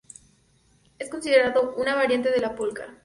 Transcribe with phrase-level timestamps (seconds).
[0.97, 2.89] Es considerado una variante de la polka.